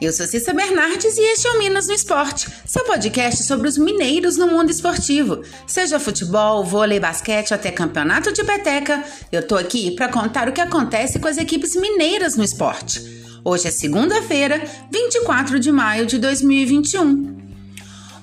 [0.00, 3.76] Eu sou Cissa Bernardes e este é o Minas no Esporte, seu podcast sobre os
[3.76, 5.42] mineiros no mundo esportivo.
[5.66, 9.02] Seja futebol, vôlei, basquete até campeonato de peteca,
[9.32, 13.02] eu tô aqui para contar o que acontece com as equipes mineiras no esporte.
[13.44, 17.37] Hoje é segunda-feira, 24 de maio de 2021.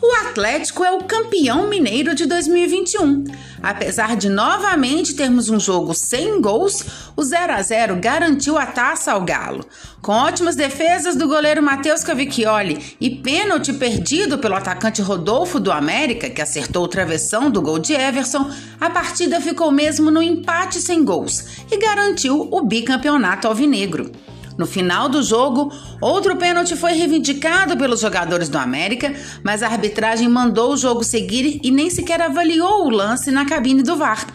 [0.07, 3.23] O Atlético é o campeão mineiro de 2021.
[3.63, 9.13] Apesar de novamente termos um jogo sem gols, o 0 a 0 garantiu a taça
[9.13, 9.65] ao Galo.
[10.04, 16.29] Com ótimas defesas do goleiro Matheus Cavicchioli e pênalti perdido pelo atacante Rodolfo do América,
[16.29, 18.47] que acertou o travessão do gol de Everson,
[18.79, 24.11] a partida ficou mesmo no empate sem gols e garantiu o bicampeonato alvinegro.
[24.57, 29.13] No final do jogo, outro pênalti foi reivindicado pelos jogadores do América,
[29.43, 33.83] mas a arbitragem mandou o jogo seguir e nem sequer avaliou o lance na cabine
[33.83, 34.25] do VAR.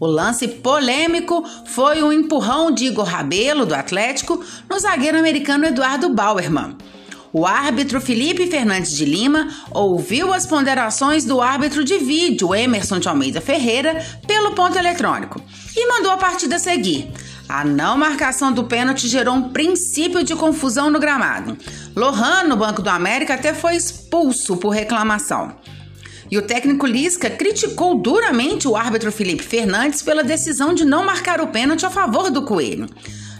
[0.00, 6.08] O lance polêmico foi um empurrão de Igor Rabelo, do Atlético, no zagueiro americano Eduardo
[6.08, 6.76] Bauerman.
[7.32, 13.08] O árbitro Felipe Fernandes de Lima ouviu as ponderações do árbitro de vídeo Emerson de
[13.08, 15.40] Almeida Ferreira pelo ponto eletrônico
[15.76, 17.12] e mandou a partida seguir.
[17.48, 21.56] A não marcação do pênalti gerou um princípio de confusão no gramado.
[21.96, 25.56] Lohan, no Banco do América, até foi expulso por reclamação.
[26.30, 31.40] E o técnico Lisca criticou duramente o árbitro Felipe Fernandes pela decisão de não marcar
[31.40, 32.86] o pênalti a favor do Coelho.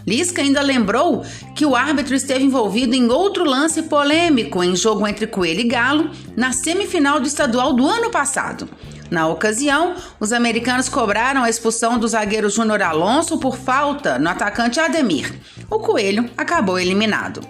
[0.07, 1.23] Lisca ainda lembrou
[1.55, 6.09] que o árbitro esteve envolvido em outro lance polêmico em jogo entre Coelho e Galo
[6.35, 8.67] na semifinal do estadual do ano passado.
[9.09, 14.79] Na ocasião, os americanos cobraram a expulsão do zagueiro Júnior Alonso por falta no atacante
[14.79, 15.33] Ademir.
[15.69, 17.41] O Coelho acabou eliminado.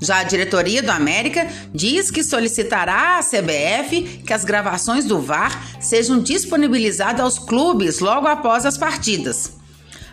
[0.00, 5.80] Já a diretoria do América diz que solicitará à CBF que as gravações do VAR
[5.80, 9.55] sejam disponibilizadas aos clubes logo após as partidas.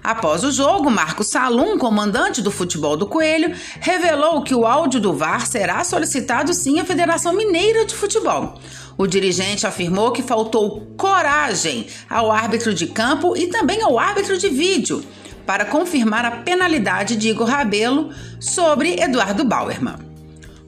[0.04, 5.14] Após o jogo, Marcos Salum, comandante do futebol do Coelho, revelou que o áudio do
[5.14, 8.60] VAR será solicitado sim à Federação Mineira de Futebol.
[8.98, 14.50] O dirigente afirmou que faltou coragem ao árbitro de campo e também ao árbitro de
[14.50, 15.02] vídeo
[15.46, 18.12] para confirmar a penalidade de Igor Rabelo
[18.42, 19.96] sobre Eduardo Bauerman.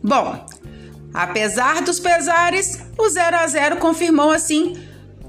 [0.02, 0.46] Bom,
[1.14, 4.78] apesar dos pesares, o 0 a 0 confirmou assim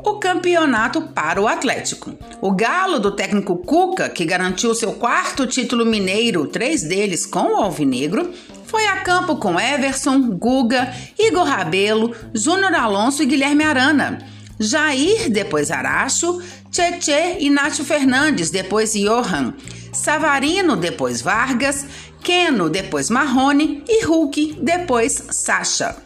[0.07, 2.17] o campeonato para o Atlético.
[2.41, 7.57] O Galo do técnico Cuca, que garantiu seu quarto título mineiro, três deles com o
[7.57, 8.31] Alvinegro,
[8.67, 14.19] foi a campo com Everson, Guga, Igor Rabelo, Júnior Alonso e Guilherme Arana.
[14.61, 16.41] Jair, depois Aracho,
[16.71, 19.55] Tietê e Nacho Fernandes, depois Johan.
[19.93, 21.85] Savarino, depois Vargas,
[22.23, 25.97] Keno, depois Marrone e Hulk, depois Sacha.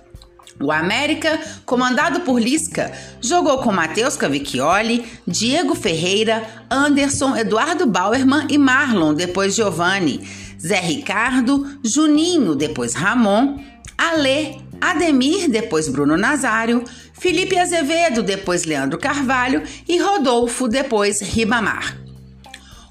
[0.62, 8.58] O América, comandado por Lisca, jogou com Matheus Cavicchioli, Diego Ferreira, Anderson, Eduardo Bauerman e
[8.58, 10.28] Marlon, depois Giovanni,
[10.60, 13.58] Zé Ricardo, Juninho, depois Ramon,
[13.96, 19.62] Alê, Ademir, depois Bruno Nazário, Felipe Azevedo, depois Leandro Carvalho.
[19.88, 21.96] E Rodolfo, depois Ribamar.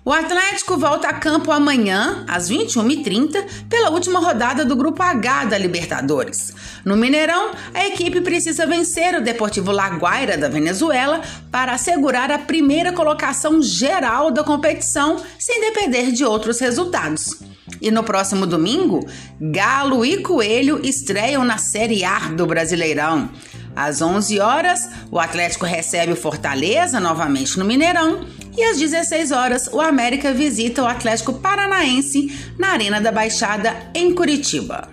[0.09, 5.55] O Atlético volta a campo amanhã, às 21h30, pela última rodada do Grupo H da
[5.55, 6.51] Libertadores.
[6.83, 11.21] No Mineirão, a equipe precisa vencer o Deportivo Laguaira da Venezuela
[11.51, 17.35] para assegurar a primeira colocação geral da competição, sem depender de outros resultados.
[17.79, 19.07] E no próximo domingo,
[19.39, 23.29] Galo e Coelho estreiam na Série A do Brasileirão.
[23.75, 28.25] Às 11 horas, o Atlético recebe o Fortaleza novamente no Mineirão
[28.57, 34.13] e às 16 horas o América visita o Atlético Paranaense na Arena da Baixada em
[34.13, 34.89] Curitiba.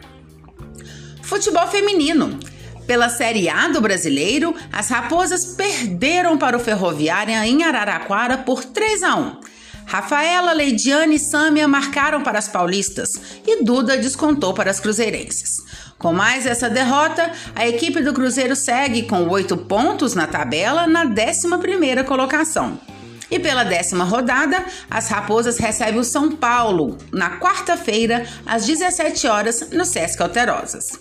[1.22, 2.38] Futebol feminino.
[2.86, 9.02] Pela Série A do Brasileiro, as Raposas perderam para o Ferroviária em Araraquara por 3
[9.02, 9.40] a 1.
[9.86, 13.12] Rafaela, Leidiane e Sâmia marcaram para as paulistas
[13.46, 15.58] e Duda descontou para as cruzeirenses.
[15.96, 21.06] Com mais essa derrota, a equipe do Cruzeiro segue com oito pontos na tabela na
[21.06, 22.78] 11ª colocação.
[23.30, 29.70] E pela décima rodada, as Raposas recebem o São Paulo na quarta-feira, às 17 horas,
[29.70, 31.00] no Sesc Alterosas.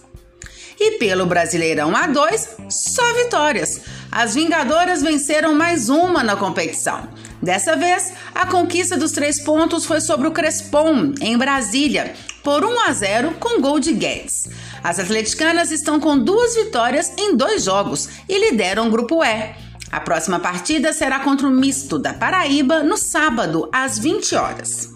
[0.79, 3.81] E pelo Brasileirão A2, só vitórias.
[4.11, 7.07] As Vingadoras venceram mais uma na competição.
[7.41, 12.79] Dessa vez, a conquista dos três pontos foi sobre o Crespon, em Brasília, por 1
[12.87, 14.47] a 0 com gol de Guedes.
[14.83, 19.55] As atleticanas estão com duas vitórias em dois jogos e lideram o grupo E.
[19.91, 24.94] A próxima partida será contra o Misto da Paraíba no sábado, às 20 horas.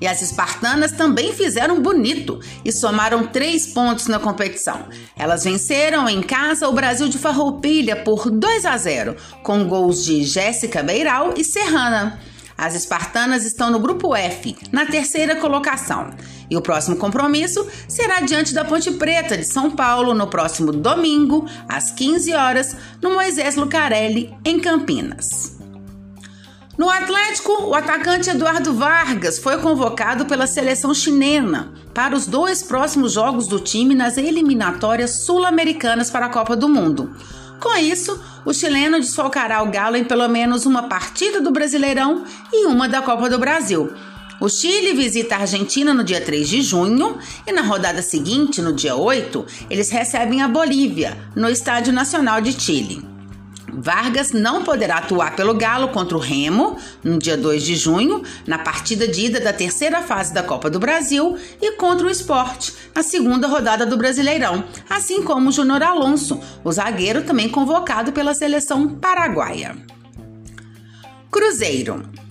[0.00, 4.86] E as espartanas também fizeram bonito e somaram três pontos na competição.
[5.16, 10.22] Elas venceram em casa o Brasil de Farroupilha por 2 a 0, com gols de
[10.22, 12.20] Jéssica Beiral e Serrana.
[12.58, 16.10] As espartanas estão no grupo F, na terceira colocação.
[16.48, 21.46] E o próximo compromisso será diante da Ponte Preta de São Paulo no próximo domingo,
[21.68, 25.55] às 15 horas, no Moisés Lucarelli, em Campinas.
[26.78, 33.12] No Atlético, o atacante Eduardo Vargas foi convocado pela seleção chilena para os dois próximos
[33.12, 37.16] jogos do time nas eliminatórias sul-americanas para a Copa do Mundo.
[37.58, 42.66] Com isso, o chileno desfalcará o Galo em pelo menos uma partida do Brasileirão e
[42.66, 43.90] uma da Copa do Brasil.
[44.38, 48.74] O Chile visita a Argentina no dia 3 de junho e na rodada seguinte, no
[48.74, 53.15] dia 8, eles recebem a Bolívia, no Estádio Nacional de Chile.
[53.76, 58.58] Vargas não poderá atuar pelo Galo contra o Remo no dia 2 de junho, na
[58.58, 63.02] partida de ida da terceira fase da Copa do Brasil, e contra o Esporte, na
[63.02, 68.88] segunda rodada do Brasileirão, assim como o Júnior Alonso, o zagueiro também convocado pela seleção
[68.88, 69.76] paraguaia.
[71.30, 72.25] Cruzeiro.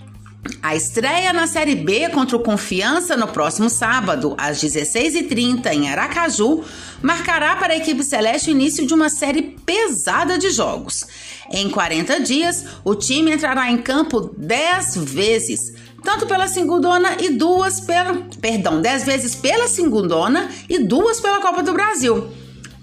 [0.62, 6.63] A estreia na Série B contra o Confiança no próximo sábado, às 16h30, em Aracaju,
[7.01, 11.06] marcará para a equipe celeste o início de uma série pesada de jogos.
[11.51, 17.80] Em 40 dias, o time entrará em campo 10 vezes, tanto pela segundona e duas
[17.80, 18.27] pela.
[18.39, 22.27] Perdão, 10 vezes pela segundona e duas pela Copa do Brasil.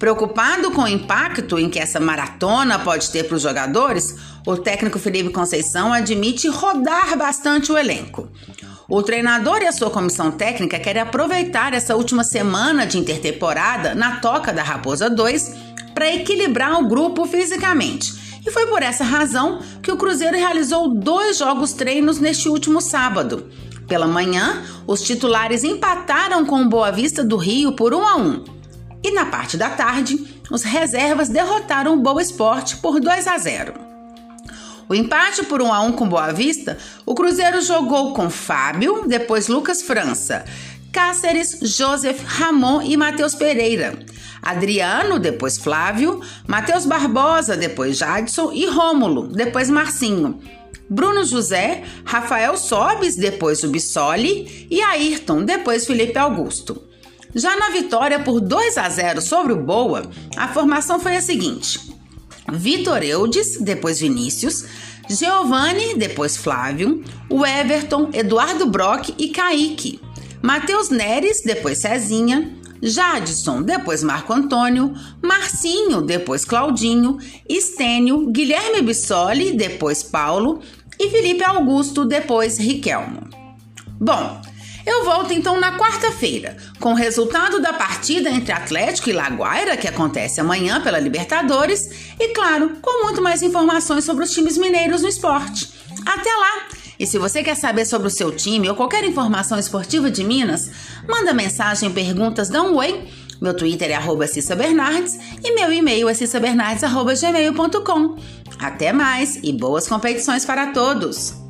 [0.03, 4.17] Preocupado com o impacto em que essa maratona pode ter para os jogadores,
[4.47, 8.29] o técnico Felipe Conceição admite rodar bastante o elenco.
[8.89, 14.17] O treinador e a sua comissão técnica querem aproveitar essa última semana de intertemporada na
[14.17, 15.55] Toca da Raposa 2
[15.95, 18.41] para equilibrar o grupo fisicamente.
[18.45, 23.49] E foi por essa razão que o Cruzeiro realizou dois jogos treinos neste último sábado.
[23.87, 28.45] Pela manhã, os titulares empataram com o Boa Vista do Rio por 1 a 1
[29.05, 30.17] e na parte da tarde,
[30.51, 33.92] os reservas derrotaram o Boa Esporte por 2 a 0.
[34.93, 39.49] O empate por 1 a 1 com Boa Vista, o Cruzeiro jogou com Fábio, depois
[39.49, 40.45] Lucas França,
[40.93, 43.99] Cáceres, Joseph, Ramon e Matheus Pereira.
[44.43, 50.39] Adriano, depois Flávio, Matheus Barbosa, depois Jadson e Rômulo, depois Marcinho.
[50.91, 53.73] Bruno José, Rafael Sobes, depois o
[54.71, 56.83] e Ayrton, depois Felipe Augusto.
[57.35, 60.03] Já na vitória por 2 a 0 sobre o Boa,
[60.37, 61.92] a formação foi a seguinte:
[62.51, 64.65] Vitor Eudes, depois Vinícius,
[65.09, 70.01] Giovanni, depois Flávio, o Everton, Eduardo Brock e Kaique,
[70.43, 74.93] Matheus Neres, depois Cezinha, Jadson, depois Marco Antônio,
[75.23, 77.19] Marcinho, depois Claudinho,
[77.49, 80.61] Estênio, Guilherme Bissoli, depois Paulo
[80.99, 83.29] e Felipe Augusto, depois Riquelmo.
[84.01, 84.43] Bom,
[84.87, 89.89] eu volto então na quarta-feira, com o resultado da partida entre Atlético e Laguaira, que
[89.89, 95.09] acontece amanhã pela Libertadores, e claro, com muito mais informações sobre os times mineiros no
[95.09, 95.69] esporte.
[96.07, 96.69] Até lá!
[96.99, 100.71] E se você quer saber sobre o seu time ou qualquer informação esportiva de Minas,
[101.09, 103.09] manda mensagem, perguntas, dá um oi.
[103.41, 108.17] Meu Twitter é arroba Cissa Bernardes e meu e-mail é cissabernardes.gmail.com.
[108.57, 111.42] Até mais e boas competições para todos!